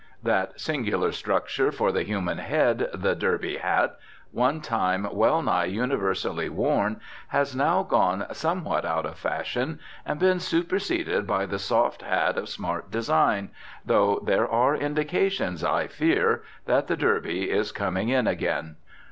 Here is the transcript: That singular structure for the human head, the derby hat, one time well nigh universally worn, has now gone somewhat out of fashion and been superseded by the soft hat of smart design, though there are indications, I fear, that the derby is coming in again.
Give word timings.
That 0.23 0.59
singular 0.59 1.11
structure 1.11 1.71
for 1.71 1.91
the 1.91 2.01
human 2.01 2.39
head, 2.39 2.89
the 2.91 3.13
derby 3.13 3.57
hat, 3.57 3.99
one 4.31 4.59
time 4.59 5.07
well 5.11 5.43
nigh 5.43 5.65
universally 5.65 6.49
worn, 6.49 6.99
has 7.27 7.55
now 7.55 7.83
gone 7.83 8.25
somewhat 8.31 8.83
out 8.83 9.05
of 9.05 9.19
fashion 9.19 9.79
and 10.03 10.19
been 10.19 10.39
superseded 10.39 11.27
by 11.27 11.45
the 11.45 11.59
soft 11.59 12.01
hat 12.01 12.35
of 12.39 12.49
smart 12.49 12.89
design, 12.89 13.51
though 13.85 14.19
there 14.25 14.47
are 14.47 14.75
indications, 14.75 15.63
I 15.63 15.85
fear, 15.85 16.41
that 16.65 16.87
the 16.87 16.97
derby 16.97 17.51
is 17.51 17.71
coming 17.71 18.09
in 18.09 18.25
again. 18.25 18.77